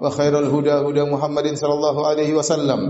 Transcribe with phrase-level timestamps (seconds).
[0.00, 2.80] وخير الهدى هدى محمد صلى الله عليه وسلم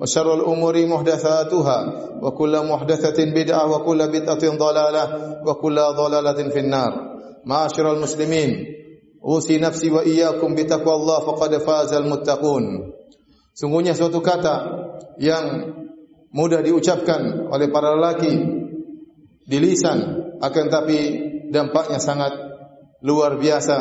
[0.00, 1.78] وشر الأمور محدثاتها
[2.22, 5.04] وكل محدثة بدعة وكل بدعة ضلالة
[5.46, 6.92] وكل ضلالة في النار
[7.46, 8.50] معاشر المسلمين
[9.24, 12.64] أوصي نفسي وإياكم بتقوى الله فقد فاز المتقون
[13.56, 14.54] Sungguhnya suatu kata
[15.16, 15.72] yang
[16.28, 18.36] mudah diucapkan oleh para lelaki
[19.48, 19.96] di lisan
[20.44, 20.98] akan tapi
[21.48, 22.36] dampaknya sangat
[23.00, 23.76] luar biasa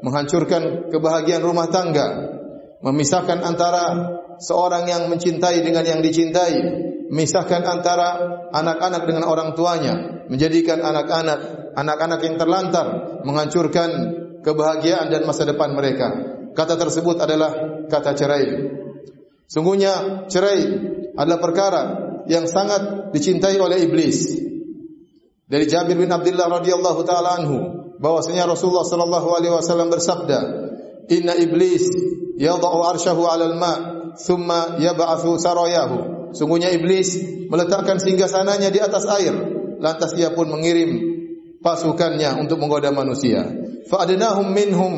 [0.00, 2.36] menghancurkan kebahagiaan rumah tangga,
[2.80, 3.84] memisahkan antara
[4.40, 6.56] seorang yang mencintai dengan yang dicintai,
[7.08, 8.08] memisahkan antara
[8.52, 12.86] anak-anak dengan orang tuanya, menjadikan anak-anak anak-anak yang terlantar,
[13.22, 13.88] menghancurkan
[14.40, 16.08] kebahagiaan dan masa depan mereka.
[16.56, 18.46] Kata tersebut adalah kata cerai.
[19.44, 20.64] Sungguhnya cerai
[21.12, 21.82] adalah perkara
[22.26, 24.40] yang sangat dicintai oleh iblis.
[25.46, 30.38] Dari Jabir bin Abdullah radhiyallahu taala anhu, bahwasanya Rasulullah sallallahu alaihi wasallam bersabda,
[31.12, 31.86] "Inna iblis
[32.36, 33.76] yad'u arsyahu 'alal ma'
[34.16, 37.16] thumma yab'athu sarayahu." Sungguhnya iblis
[37.48, 39.32] meletakkan singgasananya di atas air,
[39.80, 41.16] lantas ia pun mengirim
[41.64, 43.46] pasukannya untuk menggoda manusia.
[43.86, 44.94] Fa'adnahum minhum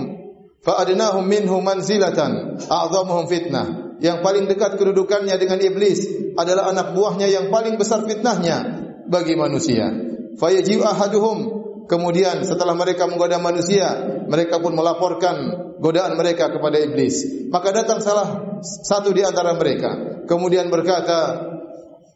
[0.64, 3.66] fa'adnahum minhum manzilatan a'dhamuhum fitnah.
[3.98, 6.06] Yang paling dekat kedudukannya dengan iblis
[6.38, 9.90] adalah anak buahnya yang paling besar fitnahnya bagi manusia.
[10.38, 11.57] Fayaji'u ahaduhum
[11.88, 13.88] Kemudian setelah mereka menggoda manusia,
[14.28, 15.36] mereka pun melaporkan
[15.80, 17.48] godaan mereka kepada iblis.
[17.48, 20.22] Maka datang salah satu di antara mereka.
[20.28, 21.48] Kemudian berkata,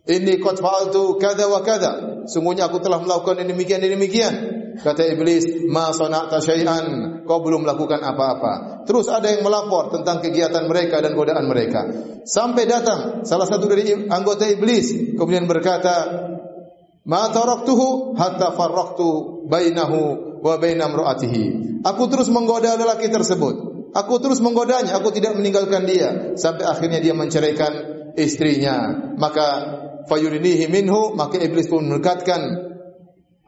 [0.03, 1.93] Ini qad fa'altu kada wa kada.
[2.29, 4.35] Sungguhnya aku telah melakukan ini demikian dan demikian.
[4.77, 7.23] Kata iblis, ma sana'ta syai'an.
[7.25, 8.85] Kau belum melakukan apa-apa.
[8.85, 11.87] Terus ada yang melapor tentang kegiatan mereka dan godaan mereka.
[12.29, 15.17] Sampai datang salah satu dari anggota iblis.
[15.17, 16.29] Kemudian berkata,
[17.03, 20.01] Ma taraktuhu hatta farraqtu bainahu
[20.43, 21.45] wa baina imraatihi.
[21.83, 23.73] Aku terus menggoda lelaki tersebut.
[23.93, 27.73] Aku terus menggodanya, aku tidak meninggalkan dia sampai akhirnya dia menceraikan
[28.17, 28.89] istrinya.
[29.21, 29.47] Maka
[30.09, 32.41] fayurinihi minhu, maka iblis pun mendekatkan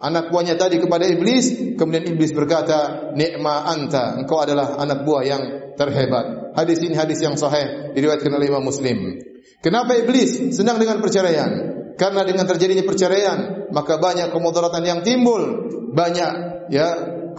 [0.05, 5.43] anak buahnya tadi kepada iblis, kemudian iblis berkata, "Ni'ma anta, engkau adalah anak buah yang
[5.81, 9.16] terhebat." Hadis ini hadis yang sahih diriwayatkan oleh Imam Muslim.
[9.65, 11.72] Kenapa iblis senang dengan perceraian?
[11.97, 16.32] Karena dengan terjadinya perceraian, maka banyak kemudaratan yang timbul, banyak
[16.75, 16.88] ya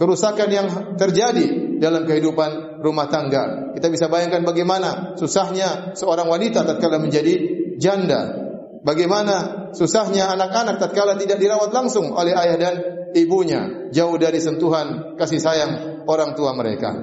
[0.00, 3.72] kerusakan yang terjadi dalam kehidupan rumah tangga.
[3.76, 7.34] Kita bisa bayangkan bagaimana susahnya seorang wanita tatkala menjadi
[7.76, 8.44] janda.
[8.86, 12.74] Bagaimana susahnya anak-anak tatkala tidak dirawat langsung oleh ayah dan
[13.18, 15.72] ibunya, jauh dari sentuhan kasih sayang
[16.06, 16.94] orang tua mereka.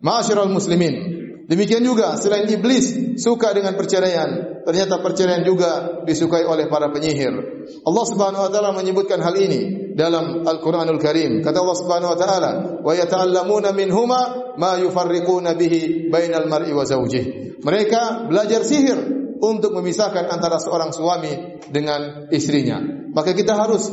[0.00, 6.92] Ma'asyiral muslimin, Demikian juga selain iblis suka dengan perceraian, ternyata perceraian juga disukai oleh para
[6.92, 7.32] penyihir.
[7.88, 11.42] Allah Subhanahu wa taala menyebutkan hal ini dalam Al-Qur'anul Karim.
[11.42, 12.50] Kata Allah Subhanahu wa taala,
[12.86, 18.94] "Wa yata'allamuna minhuma ma yufarriquna bihi bainal mar'i wa zawjihi." Mereka belajar sihir
[19.42, 22.78] untuk memisahkan antara seorang suami dengan istrinya.
[23.10, 23.90] Maka kita harus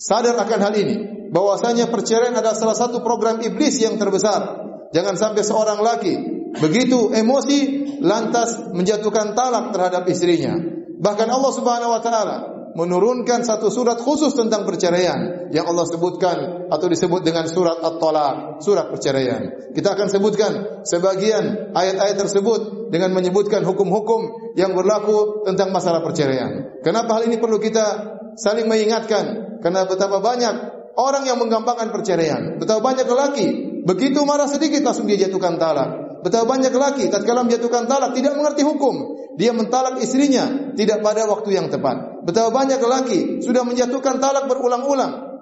[0.00, 0.96] sadar akan hal ini
[1.28, 4.64] bahwasanya perceraian adalah salah satu program iblis yang terbesar.
[4.96, 6.14] Jangan sampai seorang laki
[6.56, 10.56] begitu emosi lantas menjatuhkan talak terhadap istrinya.
[11.04, 16.86] Bahkan Allah Subhanahu wa taala menurunkan satu surat khusus tentang perceraian yang Allah sebutkan atau
[16.90, 19.70] disebut dengan surat At-Talaq, surat perceraian.
[19.70, 26.82] Kita akan sebutkan sebagian ayat-ayat tersebut dengan menyebutkan hukum-hukum yang berlaku tentang masalah perceraian.
[26.82, 29.58] Kenapa hal ini perlu kita saling mengingatkan?
[29.62, 30.54] Karena betapa banyak
[30.98, 32.58] orang yang menggampangkan perceraian.
[32.58, 33.46] Betapa banyak lelaki
[33.86, 36.22] begitu marah sedikit langsung dia jatuhkan talak.
[36.26, 39.14] Betapa banyak lelaki tatkala menjatuhkan talak tidak mengerti hukum.
[39.34, 42.13] Dia mentalak istrinya tidak pada waktu yang tepat.
[42.24, 45.36] Betapa banyak lelaki sudah menjatuhkan talak berulang-ulang.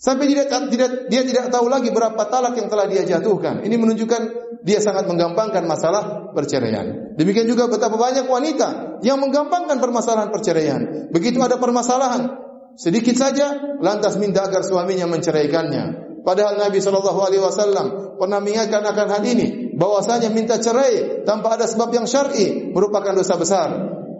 [0.00, 3.60] Sampai dia tidak dia tidak tahu lagi berapa talak yang telah dia jatuhkan.
[3.60, 4.22] Ini menunjukkan
[4.64, 7.16] dia sangat menggampangkan masalah perceraian.
[7.20, 11.12] Demikian juga betapa banyak wanita yang menggampangkan permasalahan perceraian.
[11.12, 12.32] Begitu ada permasalahan
[12.80, 16.08] sedikit saja lantas minta agar suaminya menceraikannya.
[16.24, 21.64] Padahal Nabi sallallahu alaihi wasallam pernah mengingatkan akan hal ini bahwasanya minta cerai tanpa ada
[21.64, 23.68] sebab yang syar'i merupakan dosa besar.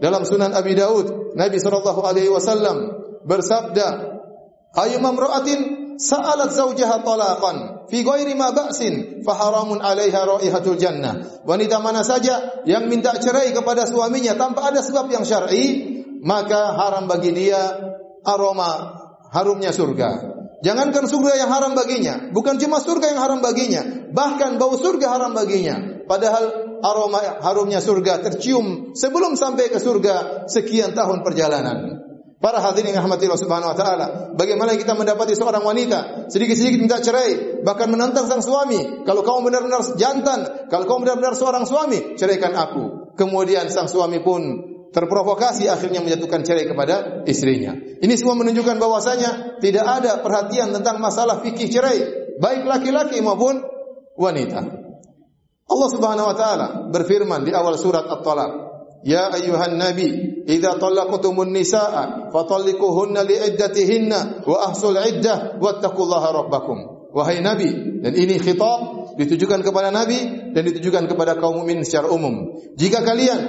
[0.00, 2.76] Dalam Sunan Abi Daud, Nabi sallallahu alaihi wasallam
[3.28, 3.86] bersabda,
[4.72, 5.60] "Ayyuma imra'atin
[6.00, 7.56] sa'alat zawjaha talaqan
[7.92, 13.52] fi ghairi ma ba'sin fa haramun 'alaiha raihatul jannah." Wanita mana saja yang minta cerai
[13.52, 17.60] kepada suaminya tanpa ada sebab yang syar'i, maka haram bagi dia
[18.24, 18.96] aroma
[19.36, 20.32] harumnya surga.
[20.60, 23.80] Jangankan surga yang haram baginya, bukan cuma surga yang haram baginya,
[24.12, 26.04] bahkan bau surga haram baginya.
[26.04, 32.00] Padahal aroma harumnya surga tercium sebelum sampai ke surga sekian tahun perjalanan.
[32.40, 37.60] Para hadirin yang rahmati Subhanahu wa taala, bagaimana kita mendapati seorang wanita sedikit-sedikit minta cerai,
[37.60, 43.12] bahkan menantang sang suami, kalau kau benar-benar jantan, kalau kau benar-benar seorang suami, ceraikan aku.
[43.20, 44.40] Kemudian sang suami pun
[44.88, 47.76] terprovokasi akhirnya menjatuhkan cerai kepada istrinya.
[47.76, 52.00] Ini semua menunjukkan bahwasanya tidak ada perhatian tentang masalah fikih cerai,
[52.40, 53.60] baik laki-laki maupun
[54.16, 54.79] wanita.
[55.70, 58.70] Allah Subhanahu wa taala berfirman di awal surat At-Talaq,
[59.00, 66.78] Ya ayuhan nabi, idza talaqtumun nisaa fatalliquhunna liiddatihinna wa ahsul iddah wattaqullaha rabbakum.
[67.10, 67.72] Wahai nabi,
[68.04, 72.60] dan ini khitab ditujukan kepada nabi dan ditujukan kepada kaum mukmin secara umum.
[72.76, 73.40] Jika kalian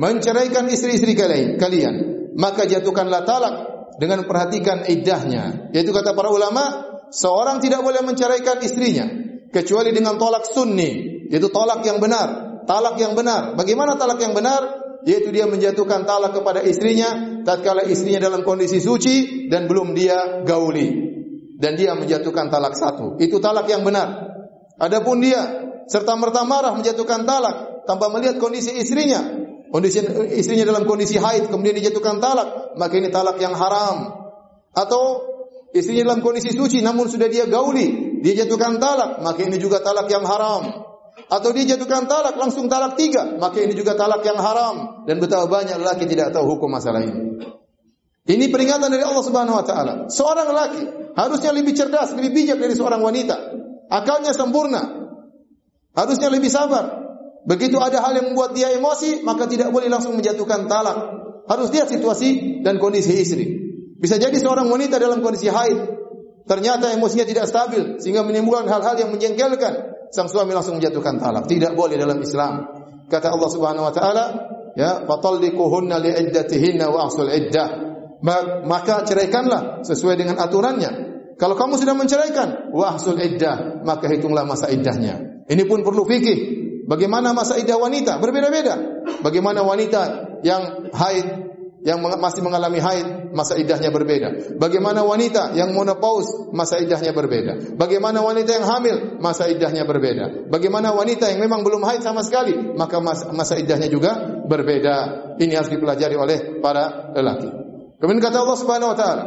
[0.00, 1.94] menceraikan istri-istri kalian, kalian,
[2.34, 3.54] maka jatuhkanlah talak
[4.00, 5.70] dengan perhatikan iddahnya.
[5.76, 9.06] Yaitu kata para ulama, seorang tidak boleh menceraikan istrinya
[9.52, 12.60] kecuali dengan tolak sunni, yaitu tolak yang benar.
[12.66, 13.54] Talak yang benar.
[13.54, 14.86] Bagaimana talak yang benar?
[15.06, 21.14] yaitu dia menjatuhkan talak kepada istrinya tatkala istrinya dalam kondisi suci dan belum dia gauli
[21.62, 24.34] dan dia menjatuhkan talak satu itu talak yang benar
[24.82, 25.38] adapun dia
[25.86, 29.22] serta merta marah menjatuhkan talak tanpa melihat kondisi istrinya
[29.70, 30.02] kondisi
[30.34, 34.10] istrinya dalam kondisi haid kemudian dijatuhkan talak maka ini talak yang haram
[34.74, 35.22] atau
[35.70, 40.10] istrinya dalam kondisi suci namun sudah dia gauli dia jatuhkan talak maka ini juga talak
[40.10, 40.85] yang haram
[41.26, 45.50] atau dia jatuhkan talak langsung talak tiga, maka ini juga talak yang haram dan betapa
[45.50, 47.42] banyak lelaki tidak tahu hukum masalah ini.
[48.26, 49.94] Ini peringatan dari Allah Subhanahu wa taala.
[50.10, 50.82] Seorang lelaki
[51.14, 53.38] harusnya lebih cerdas, lebih bijak dari seorang wanita.
[53.90, 54.82] Akalnya sempurna.
[55.94, 57.06] Harusnya lebih sabar.
[57.46, 60.98] Begitu ada hal yang membuat dia emosi, maka tidak boleh langsung menjatuhkan talak.
[61.46, 63.46] Harus lihat situasi dan kondisi istri.
[64.02, 65.78] Bisa jadi seorang wanita dalam kondisi haid,
[66.50, 71.46] ternyata emosinya tidak stabil sehingga menimbulkan hal-hal yang menjengkelkan sang suami langsung menjatuhkan talak.
[71.46, 72.66] Tidak boleh dalam Islam.
[73.06, 74.24] Kata Allah Subhanahu wa taala,
[74.74, 77.68] ya, fatalliquhunna li'iddatihinna wa ahsul iddah.
[78.66, 81.14] Maka ceraikanlah sesuai dengan aturannya.
[81.36, 85.44] Kalau kamu sudah menceraikan, wa ahsul iddah, maka hitunglah masa iddahnya.
[85.46, 86.38] Ini pun perlu fikih.
[86.90, 88.18] Bagaimana masa iddah wanita?
[88.18, 89.04] Berbeda-beda.
[89.22, 90.02] Bagaimana wanita
[90.42, 91.45] yang haid
[91.86, 94.58] yang masih mengalami haid masa iddahnya berbeda.
[94.58, 97.78] Bagaimana wanita yang menopause masa iddahnya berbeda.
[97.78, 100.50] Bagaimana wanita yang hamil masa iddahnya berbeda.
[100.50, 102.98] Bagaimana wanita yang memang belum haid sama sekali maka
[103.30, 104.94] masa, iddahnya juga berbeda.
[105.38, 107.54] Ini harus dipelajari oleh para lelaki.
[108.02, 109.24] Kemudian kata Allah Subhanahu wa taala,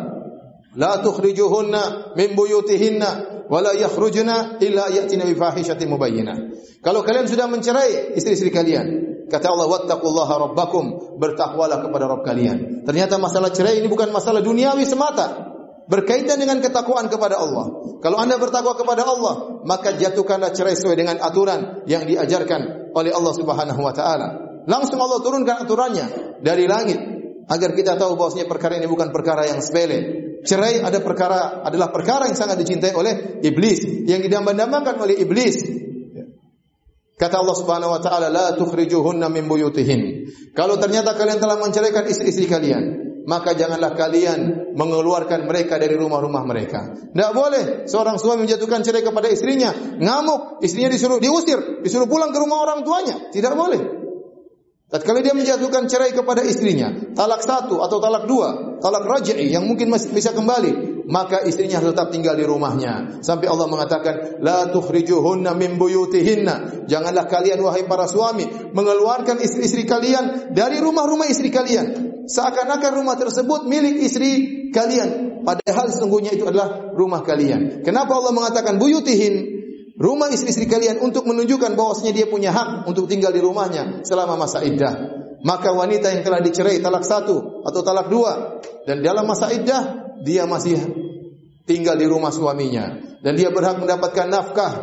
[0.76, 3.10] "La tukhrijuhunna min buyutihinna
[3.48, 6.36] wa la yakhrujna illa ya'tina bi fahishatin mubayyinah."
[6.84, 12.82] Kalau kalian sudah mencerai istri-istri kalian, Kata Allah, wattaqullaha rabbakum, bertakwalah kepada Rabb kalian.
[12.84, 15.54] Ternyata masalah cerai ini bukan masalah duniawi semata.
[15.90, 17.98] Berkaitan dengan ketakwaan kepada Allah.
[18.02, 23.34] Kalau anda bertakwa kepada Allah, maka jatuhkanlah cerai sesuai dengan aturan yang diajarkan oleh Allah
[23.34, 24.28] Subhanahu wa taala.
[24.70, 26.06] Langsung Allah turunkan aturannya
[26.46, 27.02] dari langit
[27.50, 30.30] agar kita tahu bahwasanya perkara ini bukan perkara yang sepele.
[30.46, 35.58] Cerai ada perkara adalah perkara yang sangat dicintai oleh iblis, yang didambakan oleh iblis
[37.20, 42.48] Kata Allah Subhanahu wa taala, "La tukhrijuhunna min buyutihin." Kalau ternyata kalian telah menceraikan istri-istri
[42.48, 46.96] kalian, maka janganlah kalian mengeluarkan mereka dari rumah-rumah mereka.
[46.96, 52.40] Tidak boleh seorang suami menjatuhkan cerai kepada istrinya, ngamuk, istrinya disuruh diusir, disuruh pulang ke
[52.40, 53.30] rumah orang tuanya.
[53.36, 54.00] Tidak boleh.
[54.90, 59.94] Tatkala dia menjatuhkan cerai kepada istrinya, talak satu atau talak dua, talak raj'i yang mungkin
[59.94, 63.20] masih bisa kembali, maka istrinya tetap tinggal di rumahnya.
[63.26, 66.86] Sampai Allah mengatakan, La tukhrijuhunna min buyutihinna.
[66.86, 72.14] Janganlah kalian, wahai para suami, mengeluarkan istri-istri kalian dari rumah-rumah istri kalian.
[72.30, 74.30] Seakan-akan rumah tersebut milik istri
[74.70, 75.42] kalian.
[75.42, 77.82] Padahal sesungguhnya itu adalah rumah kalian.
[77.82, 79.58] Kenapa Allah mengatakan buyutihin?
[80.00, 84.64] Rumah istri-istri kalian untuk menunjukkan bahwasanya dia punya hak untuk tinggal di rumahnya selama masa
[84.64, 85.20] iddah.
[85.44, 90.44] Maka wanita yang telah dicerai talak satu atau talak dua dan dalam masa iddah dia
[90.44, 90.99] masih
[91.70, 94.74] tinggal di rumah suaminya dan dia berhak mendapatkan nafkah.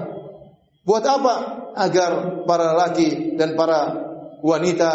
[0.86, 1.34] Buat apa?
[1.74, 2.10] Agar
[2.46, 4.06] para laki dan para
[4.38, 4.90] wanita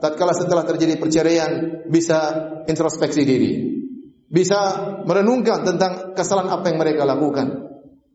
[0.00, 2.18] tatkala setelah terjadi perceraian bisa
[2.64, 3.52] introspeksi diri.
[4.26, 4.58] Bisa
[5.04, 7.68] merenungkan tentang kesalahan apa yang mereka lakukan.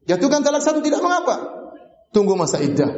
[0.09, 1.61] Jatuhkan talak satu tidak mengapa.
[2.11, 2.89] Tunggu masa iddah.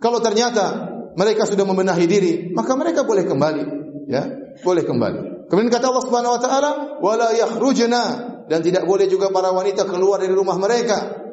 [0.00, 3.64] Kalau ternyata mereka sudah membenahi diri, maka mereka boleh kembali,
[4.10, 4.22] ya,
[4.64, 5.20] boleh kembali.
[5.46, 8.02] Kemudian kata Allah Subhanahu wa taala, "Wala yakhrujna"
[8.48, 11.28] dan tidak boleh juga para wanita keluar dari rumah mereka.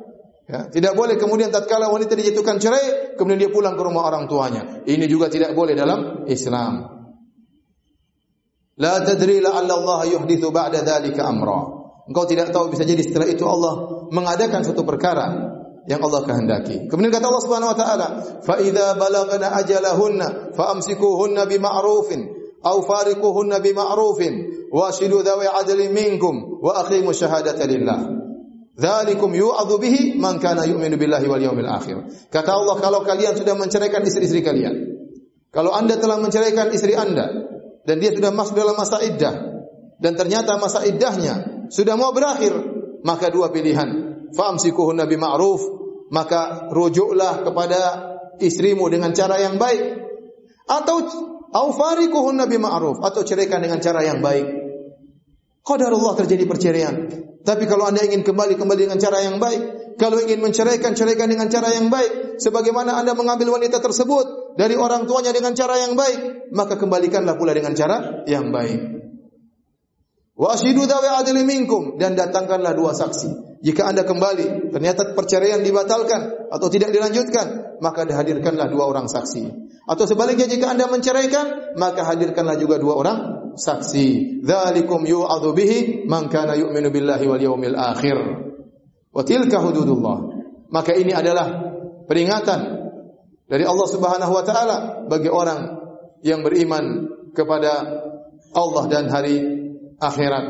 [0.46, 4.86] Ya, tidak boleh kemudian tatkala wanita dijatuhkan cerai, kemudian dia pulang ke rumah orang tuanya.
[4.86, 6.86] Ini juga tidak boleh dalam Islam.
[8.78, 11.66] La tadri la'alla Allah yuhdithu ba'da dhalika amra.
[12.06, 15.56] Engkau tidak tahu bisa jadi setelah itu Allah mengadakan satu perkara
[15.90, 16.86] yang Allah kehendaki.
[16.94, 18.08] Kemudian kata Allah Subhanahu wa taala,
[18.46, 22.45] "Fa idza balagna ajalahunna fa amsikuhunna bima'rufin
[23.62, 24.34] bima'rufin
[24.74, 28.00] wa ashidu dhawi 'adlin minkum wa aqimu syahadata lillah."
[28.76, 32.28] Dzalikum yu'adhu bihi man kana yu'minu billahi wal yawmil akhir.
[32.28, 34.76] Kata Allah kalau kalian sudah menceraikan istri-istri kalian.
[35.56, 37.32] Kalau Anda telah menceraikan istri Anda
[37.88, 39.64] dan dia sudah masuk dalam masa iddah
[39.96, 42.52] dan ternyata masa iddahnya sudah mau berakhir,
[43.08, 44.04] maka dua pilihan.
[44.36, 45.64] Famsikuhun nabi ma'ruf,
[46.12, 47.80] maka rujuklah kepada
[48.44, 50.04] istrimu dengan cara yang baik
[50.68, 50.98] atau
[51.56, 54.46] au fariquhun nabi ma'ruf atau ceraikan dengan cara yang baik.
[55.66, 56.96] Qadarullah terjadi perceraian.
[57.42, 59.96] Tapi kalau anda ingin kembali, kembali dengan cara yang baik.
[59.96, 62.42] Kalau ingin menceraikan, ceraikan dengan cara yang baik.
[62.42, 66.52] Sebagaimana anda mengambil wanita tersebut dari orang tuanya dengan cara yang baik.
[66.52, 68.95] Maka kembalikanlah pula dengan cara yang baik.
[70.36, 71.96] Wa ashidu dawi adli minkum.
[71.96, 73.60] Dan datangkanlah dua saksi.
[73.64, 77.80] Jika anda kembali, ternyata perceraian dibatalkan atau tidak dilanjutkan.
[77.80, 79.66] Maka dihadirkanlah dua orang saksi.
[79.88, 83.18] Atau sebaliknya jika anda menceraikan, maka hadirkanlah juga dua orang
[83.56, 84.42] saksi.
[84.44, 88.18] Dzalikum yu'adhu bihi man kana yu'minu billahi wal yawmil akhir.
[89.16, 90.18] Wa tilka hududullah.
[90.74, 91.48] Maka ini adalah
[92.10, 92.60] peringatan
[93.48, 94.78] dari Allah Subhanahu wa taala
[95.08, 95.80] bagi orang
[96.26, 98.04] yang beriman kepada
[98.58, 99.55] Allah dan hari
[100.00, 100.46] akhirat.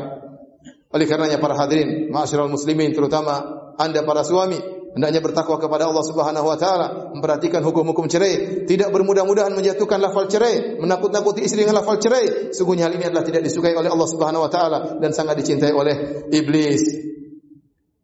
[0.94, 3.42] Oleh karenanya para hadirin, ma'asyiral muslimin terutama
[3.76, 4.56] anda para suami
[4.96, 10.80] hendaknya bertakwa kepada Allah Subhanahu wa taala, memperhatikan hukum-hukum cerai, tidak bermudah-mudahan menjatuhkan lafal cerai,
[10.80, 12.56] menakut-nakuti istri dengan lafal cerai.
[12.56, 16.24] Sungguhnya hal ini adalah tidak disukai oleh Allah Subhanahu wa taala dan sangat dicintai oleh
[16.32, 16.80] iblis.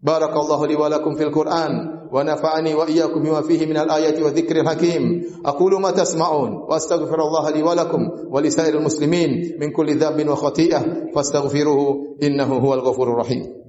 [0.05, 5.25] Barakallahu li wa lakum fil Qur'an ونفعني وإياكم بما فيه من الآيات والذكر الحكيم.
[5.47, 8.01] أقول ما تسمعون وأستغفر الله لي ولكم
[8.31, 13.63] ولسائر المسلمين من كل ذنب وخطيئة فاستغفروه إنه هو الغفور الرحيم.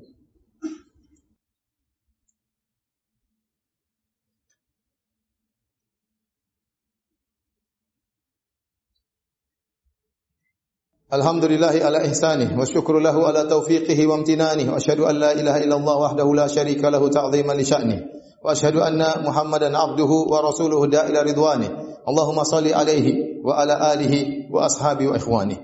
[11.14, 15.98] الحمد لله على إحسانه والشكر له على توفيقه وامتنانه وأشهد أن لا إله إلا الله
[15.98, 18.06] وحده لا شريك له تعظيما لشأنه
[18.45, 21.71] وأشهد أن محمدا عبده ورسوله دا إلى رضوانه
[22.09, 23.07] اللهم صل عليه
[23.45, 24.15] وعلى آله
[24.51, 25.59] وأصحابه وإخوانه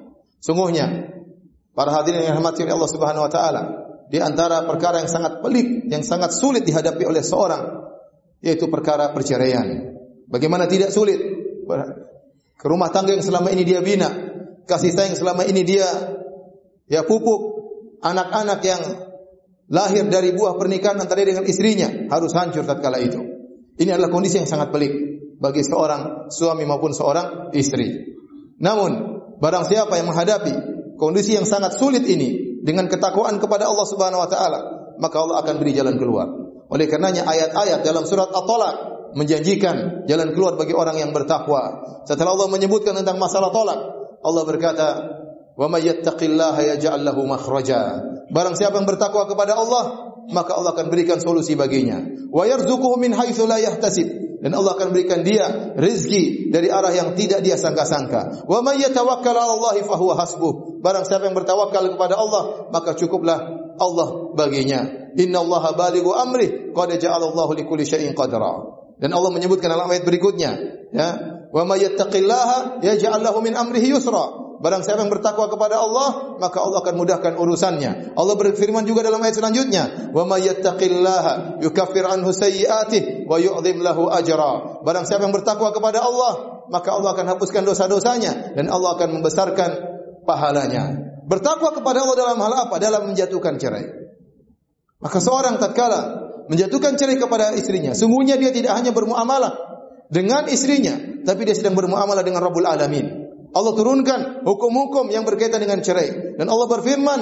[0.45, 1.09] Sungguhnya
[1.73, 3.63] para hadirin yang dirahmati oleh Allah Subhanahu wa taala
[4.13, 7.65] di antara perkara yang sangat pelik yang sangat sulit dihadapi oleh seorang
[8.45, 9.97] yaitu perkara perceraian.
[10.29, 11.17] Bagaimana tidak sulit
[12.61, 14.13] ke rumah tangga yang selama ini dia bina
[14.69, 15.89] kasih sayang selama ini dia
[16.93, 17.41] ya pupuk
[18.05, 18.83] anak-anak yang
[19.70, 23.22] lahir dari buah pernikahan antara dia dengan istrinya harus hancur tatkala itu.
[23.80, 24.92] Ini adalah kondisi yang sangat pelik
[25.40, 28.18] bagi seorang suami maupun seorang istri.
[28.60, 28.92] Namun
[29.40, 30.54] barang siapa yang menghadapi
[31.00, 34.60] kondisi yang sangat sulit ini dengan ketakwaan kepada Allah Subhanahu wa taala,
[35.00, 36.28] maka Allah akan beri jalan keluar.
[36.70, 38.76] Oleh karenanya ayat-ayat dalam surat At-Talaq
[39.18, 41.82] menjanjikan jalan keluar bagi orang yang bertakwa.
[42.06, 43.80] Setelah Allah menyebutkan tentang masalah tolak,
[44.22, 44.88] Allah berkata,
[45.58, 50.88] "Wa may yattaqillaha yaj'al lahu makhraja." Barang siapa yang bertakwa kepada Allah, maka Allah akan
[50.94, 52.02] berikan solusi baginya.
[52.30, 54.08] Wa yarzuquhu min haitsu la yahtasib.
[54.40, 58.48] Dan Allah akan berikan dia rezeki dari arah yang tidak dia sangka-sangka.
[58.48, 60.80] Wa may yatawakkal 'ala Allah fa huwa hasbuh.
[60.80, 63.36] Barang siapa yang bertawakal kepada Allah, maka cukuplah
[63.76, 64.08] Allah
[64.40, 65.12] baginya.
[65.20, 68.80] Inna Allah balighu amri, qad ja'ala Allah li kulli syai'in qadra.
[68.96, 70.52] Dan Allah menyebutkan dalam ayat berikutnya,
[70.96, 71.10] ya,
[71.50, 74.49] Wa may yattaqillaha yaj'al lahu min amrihi yusra.
[74.60, 78.12] Barang siapa yang bertakwa kepada Allah, maka Allah akan mudahkan urusannya.
[78.20, 84.12] Allah berfirman juga dalam ayat selanjutnya, "Wa may yattaqillaha yukaffir anhu sayyi'atihi wa yu'dhim lahu
[84.12, 89.24] ajra." Barang siapa yang bertakwa kepada Allah, maka Allah akan hapuskan dosa-dosanya dan Allah akan
[89.24, 89.70] membesarkan
[90.28, 91.08] pahalanya.
[91.24, 92.76] Bertakwa kepada Allah dalam hal apa?
[92.84, 93.88] Dalam menjatuhkan cerai.
[95.00, 99.56] Maka seorang tatkala menjatuhkan cerai kepada istrinya, sungguhnya dia tidak hanya bermuamalah
[100.12, 103.29] dengan istrinya, tapi dia sedang bermuamalah dengan Rabbul Alamin.
[103.50, 107.20] Allah turunkan hukum-hukum yang berkaitan dengan cerai dan Allah berfirman,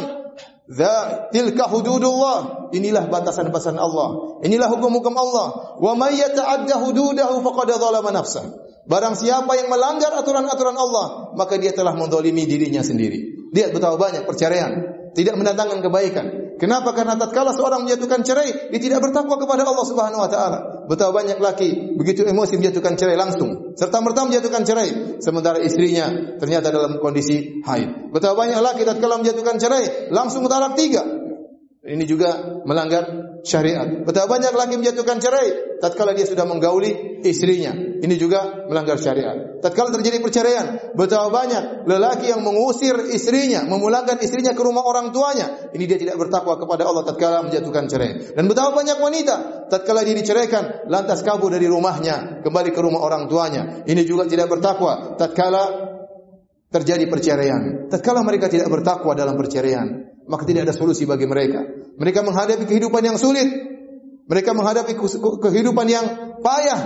[0.68, 4.40] "Dza tilka hududullah." Inilah batasan-batasan Allah.
[4.44, 5.80] Inilah hukum-hukum Allah.
[5.80, 8.44] Wa may yata'adda hududahu faqad dzalama nafsah.
[8.88, 13.52] Barang siapa yang melanggar aturan-aturan Allah, maka dia telah mendolimi dirinya sendiri.
[13.52, 14.72] Lihat betapa banyak perceraian.
[15.12, 16.26] Tidak mendatangkan kebaikan.
[16.58, 16.92] Kenapa?
[16.92, 20.60] Karena tatkala seorang menjatuhkan cerai, dia tidak bertakwa kepada Allah Subhanahu wa taala.
[20.90, 26.70] Betapa banyak laki begitu emosi menjatuhkan cerai langsung, serta merta menjatuhkan cerai sementara istrinya ternyata
[26.70, 28.14] dalam kondisi haid.
[28.14, 31.27] Betapa banyak laki tatkala menjatuhkan cerai langsung talak tiga.
[31.88, 33.08] Ini juga melanggar
[33.48, 34.04] syariat.
[34.04, 37.72] Betapa banyak laki menjatuhkan cerai tatkala dia sudah menggauli istrinya.
[37.74, 39.64] Ini juga melanggar syariat.
[39.64, 45.72] Tatkala terjadi perceraian, betapa banyak lelaki yang mengusir istrinya, memulangkan istrinya ke rumah orang tuanya.
[45.72, 48.36] Ini dia tidak bertakwa kepada Allah tatkala menjatuhkan cerai.
[48.36, 49.36] Dan betapa banyak wanita
[49.72, 53.88] tatkala dia diceraikan lantas kabur dari rumahnya, kembali ke rumah orang tuanya.
[53.88, 55.88] Ini juga tidak bertakwa tatkala
[56.68, 57.88] terjadi perceraian.
[57.88, 59.88] Tatkala mereka tidak bertakwa dalam perceraian,
[60.28, 61.77] maka tidak ada solusi bagi mereka.
[61.98, 63.50] Mereka menghadapi kehidupan yang sulit.
[64.28, 64.96] Mereka menghadapi
[65.40, 66.06] kehidupan yang
[66.44, 66.82] payah,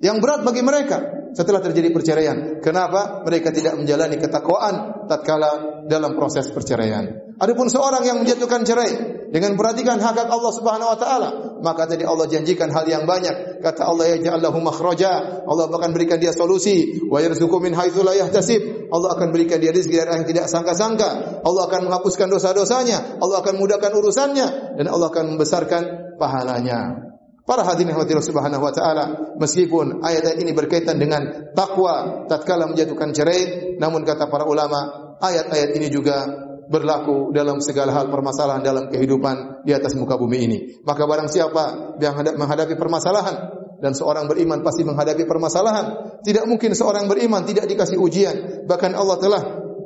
[0.00, 2.36] yang berat bagi mereka setelah terjadi perceraian.
[2.60, 3.24] Kenapa?
[3.24, 7.23] Mereka tidak menjalani ketakwaan tatkala dalam proses perceraian.
[7.34, 8.92] Adapun seorang yang menjatuhkan cerai
[9.34, 11.28] dengan perhatikan hak hak Allah Subhanahu wa taala,
[11.66, 13.58] maka tadi Allah janjikan hal yang banyak.
[13.58, 15.42] Kata Allah ya ja'allahu makhraja.
[15.42, 17.02] Allah akan berikan dia solusi.
[17.10, 18.86] Wa yarzuqu min haitsu la yahtasib.
[18.94, 21.42] Allah akan berikan dia rezeki dari yang tidak sangka-sangka.
[21.42, 23.18] Allah akan menghapuskan dosa-dosanya.
[23.18, 25.82] Allah akan mudahkan urusannya dan Allah akan membesarkan
[26.14, 27.10] pahalanya.
[27.44, 33.76] Para hadirin hadirat subhanahu wa ta'ala Meskipun ayat-ayat ini berkaitan dengan takwa tatkala menjatuhkan cerai
[33.76, 36.24] Namun kata para ulama Ayat-ayat ini juga
[36.68, 40.58] berlaku dalam segala hal permasalahan dalam kehidupan di atas muka bumi ini.
[40.84, 46.16] Maka barang siapa yang menghadapi permasalahan Dan seorang beriman pasti menghadapi permasalahan.
[46.24, 48.36] Tidak mungkin seorang beriman tidak dikasih ujian.
[48.64, 49.42] Bahkan Allah telah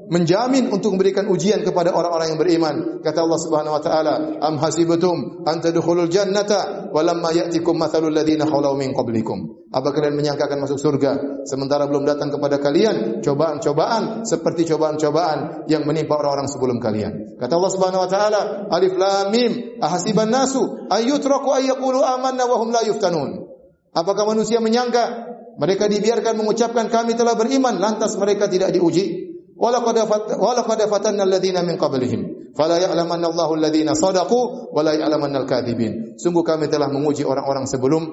[0.08, 2.74] menjamin untuk memberikan ujian kepada orang-orang yang beriman.
[3.04, 8.48] Kata Allah Subhanahu wa taala, "Am hasibatum an tadkhulul jannata wa lamma ya'tikum mathalul ladzina
[8.48, 14.24] khalu min qablikum?" Apa kalian menyangka akan masuk surga sementara belum datang kepada kalian cobaan-cobaan
[14.24, 17.36] seperti cobaan-cobaan yang menimpa orang-orang sebelum kalian.
[17.36, 18.40] Kata Allah Subhanahu wa taala,
[18.72, 23.44] "Alif lam mim, ahasiban nasu ayyutraku ayyaqulu amanna wa hum la yuftanun?"
[23.92, 25.28] Apakah manusia menyangka
[25.60, 29.27] mereka dibiarkan mengucapkan kami telah beriman lantas mereka tidak diuji?
[29.58, 36.14] Walaqad fatanna alladhina min qablihim fala ya'lamanna Allahu alladhina sadaqu wa la ya'lamanna al-kadhibin.
[36.14, 38.06] Sungguh kami telah menguji orang-orang sebelum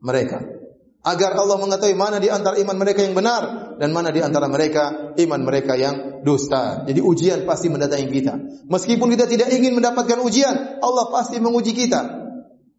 [0.00, 0.40] mereka
[1.00, 5.12] agar Allah mengetahui mana di antara iman mereka yang benar dan mana di antara mereka
[5.16, 6.84] iman mereka yang dusta.
[6.84, 8.34] Jadi ujian pasti mendatangi kita.
[8.68, 12.00] Meskipun kita tidak ingin mendapatkan ujian, Allah pasti menguji kita.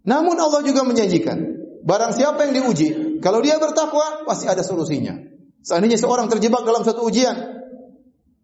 [0.05, 1.37] Namun Allah juga menjanjikan,
[1.85, 5.17] barang siapa yang diuji, kalau dia bertakwa pasti ada solusinya.
[5.61, 7.60] Seandainya seorang terjebak dalam satu ujian,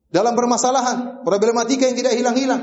[0.08, 2.62] dalam permasalahan, problematika yang tidak hilang-hilang.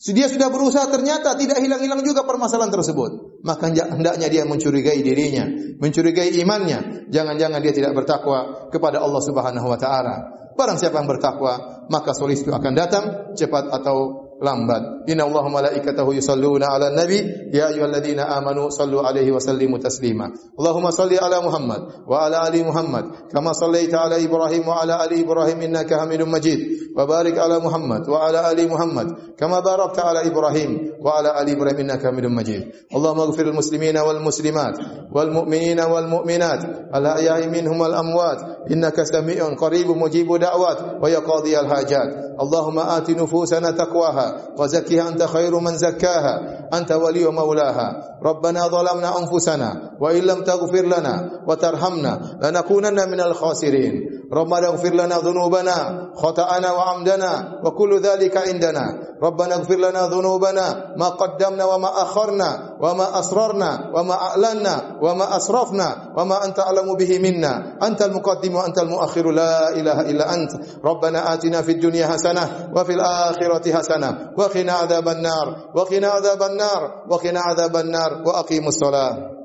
[0.00, 3.44] Dia sudah berusaha ternyata tidak hilang-hilang juga permasalahan tersebut.
[3.44, 5.44] Maka hendaknya dia mencurigai dirinya,
[5.76, 7.12] mencurigai imannya.
[7.12, 10.16] Jangan-jangan dia tidak bertakwa kepada Allah Subhanahu wa taala.
[10.56, 13.04] Barang siapa yang bertakwa, maka solusi itu akan datang
[13.36, 15.04] cepat atau lambat.
[15.06, 17.20] Inna Allah malaikatahu yusalluna ala nabi
[17.52, 20.32] ya ayyuhalladzina amanu sallu alaihi wa sallimu taslima.
[20.58, 25.20] Allahumma salli ala Muhammad wa ala ali Muhammad kama sallaita ala Ibrahim wa ala ali
[25.20, 26.92] Ibrahim innaka Hamidum Majid.
[26.96, 31.52] Wa barik ala Muhammad wa ala ali Muhammad kama barakta ala Ibrahim wa ala ali
[31.52, 32.90] Ibrahim innaka Hamidum Majid.
[32.90, 34.74] Allahumma ighfir lil muslimina wal muslimat
[35.12, 41.06] wal mu'minina wal mu'minat al ahya'i minhum wal amwat innaka sami'un qaribun mujibud da'wat wa
[41.06, 42.38] yaqdi al hajat.
[42.40, 46.68] Allahumma ati nufusana taqwaha وزكها أنت خير من زكاها.
[46.74, 54.19] أنت ولي مولاها ربنا ظلمنا أنفسنا وإن لم تغفر لنا وترحمنا لنكونن من الخاسرين.
[54.32, 55.76] ربنا اغفر لنا ذنوبنا
[56.14, 58.84] خطأنا وعمدنا وكل ذلك عندنا.
[59.22, 66.44] ربنا اغفر لنا ذنوبنا ما قدمنا وما أخرنا وما أسررنا وما أعلنا وما أسرفنا وما
[66.44, 67.78] أنت أعلم به منا.
[67.82, 70.52] أنت المقدم وأنت المؤخر لا إله إلا أنت.
[70.84, 77.40] ربنا آتنا في الدنيا حسنة وفي الآخرة حسنة وقنا عذاب النار وقنا عذاب النار وقنا
[77.40, 79.39] عذاب النار وأقيموا الصلاة.